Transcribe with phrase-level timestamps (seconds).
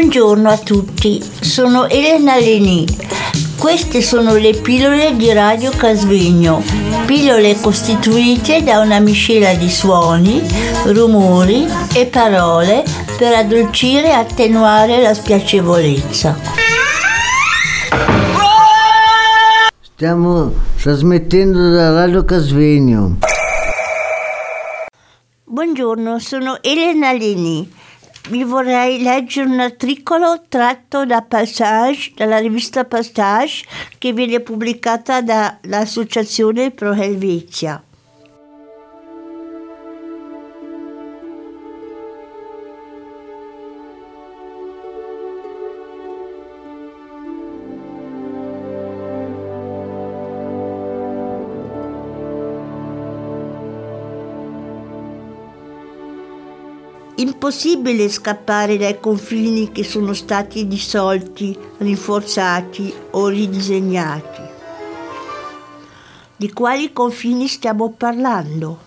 [0.00, 2.86] Buongiorno a tutti, sono Elena Leni.
[3.58, 6.62] Queste sono le pillole di Radio Casvegno,
[7.04, 10.40] pillole costituite da una miscela di suoni,
[10.86, 12.82] rumori e parole
[13.18, 16.34] per addolcire e attenuare la spiacevolezza.
[19.82, 23.18] Stiamo trasmettendo da Radio Casvegno.
[25.44, 27.78] Buongiorno, sono Elena Leni
[28.28, 33.64] vi vorrei leggere un articolo tratto da Passage, dalla rivista Passage,
[33.98, 37.82] che viene pubblicata dall'Associazione Pro Helvetia.
[57.20, 64.40] Impossibile scappare dai confini che sono stati dissolti, rinforzati o ridisegnati.
[66.34, 68.78] Di quali confini stiamo parlando?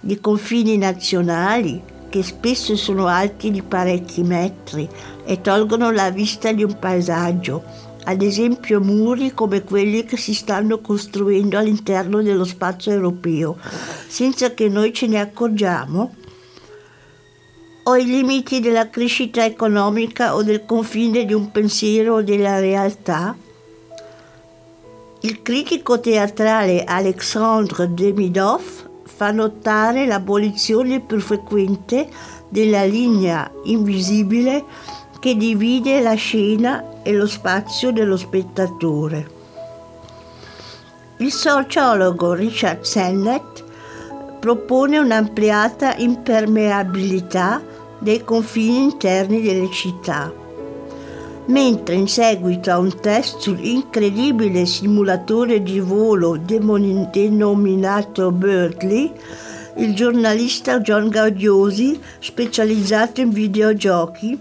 [0.00, 4.88] Di confini nazionali, che spesso sono alti di parecchi metri
[5.24, 7.62] e tolgono la vista di un paesaggio,
[8.06, 13.56] ad esempio muri come quelli che si stanno costruendo all'interno dello spazio europeo,
[14.08, 16.24] senza che noi ce ne accorgiamo?
[17.88, 23.36] O i limiti della crescita economica o del confine di un pensiero o della realtà?
[25.20, 28.62] Il critico teatrale Alexandre Demidov
[29.04, 32.08] fa notare l'abolizione più frequente
[32.48, 34.64] della linea invisibile
[35.20, 39.30] che divide la scena e lo spazio dello spettatore.
[41.18, 43.62] Il sociologo Richard Sennett
[44.40, 47.74] propone un'ampliata impermeabilità
[48.06, 50.32] dei confini interni delle città.
[51.46, 59.12] Mentre in seguito a un test sull'incredibile simulatore di volo denominato Birdly,
[59.78, 64.38] il giornalista John Gaudiosi, specializzato in videogiochi,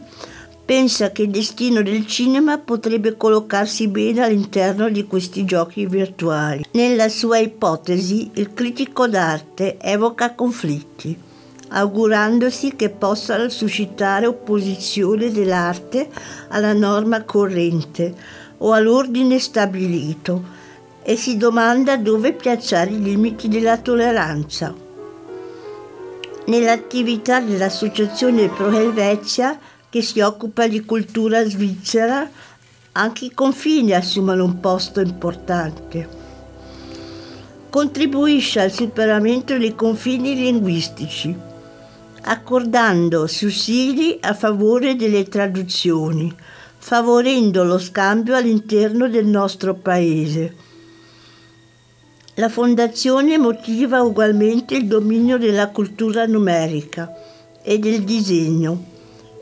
[0.63, 6.66] pensa che il destino del cinema potrebbe collocarsi bene all'interno di questi giochi virtuali.
[6.73, 11.34] Nella sua ipotesi, il critico d'arte evoca conflitti
[11.69, 16.09] augurandosi che possano suscitare opposizione dell'arte
[16.49, 18.13] alla norma corrente
[18.57, 20.43] o all'ordine stabilito
[21.03, 24.73] e si domanda dove piazzare i limiti della tolleranza.
[26.45, 29.59] Nell'attività dell'Associazione Pro Helvetia,
[29.89, 32.29] che si occupa di cultura svizzera,
[32.93, 36.23] anche i confini assumono un posto importante.
[37.69, 41.53] Contribuisce al superamento dei confini linguistici
[42.28, 46.34] accordando sussidi a favore delle traduzioni,
[46.78, 50.63] favorendo lo scambio all'interno del nostro Paese.
[52.36, 57.13] La Fondazione motiva ugualmente il dominio della cultura numerica
[57.62, 58.84] e del disegno,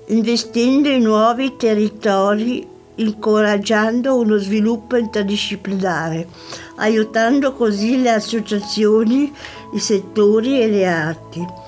[0.07, 6.27] investendo in nuovi territori, incoraggiando uno sviluppo interdisciplinare,
[6.75, 9.33] aiutando così le associazioni,
[9.73, 11.61] i settori e le arti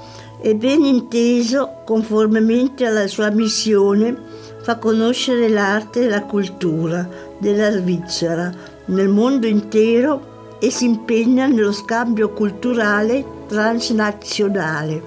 [0.46, 4.16] e ben inteso, conformemente alla sua missione,
[4.62, 8.54] fa conoscere l'arte e la cultura della Svizzera
[8.86, 15.04] nel mondo intero e si impegna nello scambio culturale transnazionale.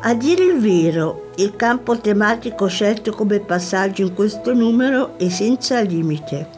[0.00, 5.80] A dire il vero, il campo tematico scelto come passaggio in questo numero è senza
[5.82, 6.48] limite.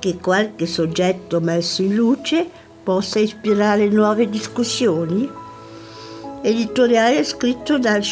[0.00, 2.44] Che qualche soggetto messo in luce
[2.82, 5.38] possa ispirare nuove discussioni?
[6.42, 8.02] Editoriale scritto dal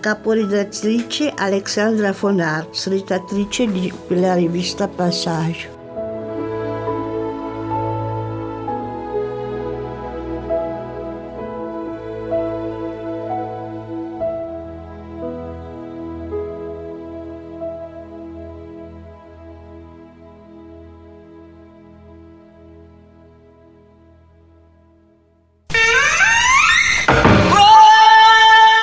[0.00, 3.66] caporedattrice Alexandra von Arx, redattrice
[4.06, 5.79] della rivista Passage.